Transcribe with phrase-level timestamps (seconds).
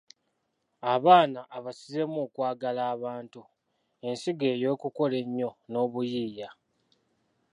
[0.93, 3.41] Abaana abasizeemu okwagala abantu,
[4.07, 6.49] ensigo ey'okukola ennyo n'obuyiiya.